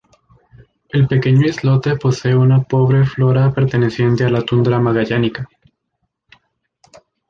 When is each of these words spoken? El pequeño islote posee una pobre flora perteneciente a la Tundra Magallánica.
El 0.89 1.05
pequeño 1.07 1.45
islote 1.45 1.95
posee 1.95 2.35
una 2.35 2.63
pobre 2.63 3.05
flora 3.05 3.53
perteneciente 3.53 4.23
a 4.25 4.29
la 4.31 4.41
Tundra 4.41 4.79
Magallánica. 4.79 5.47